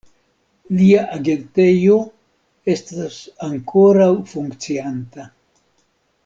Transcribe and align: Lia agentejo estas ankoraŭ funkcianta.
Lia 0.77 1.01
agentejo 1.17 1.97
estas 2.75 3.19
ankoraŭ 3.49 4.09
funkcianta. 4.33 5.29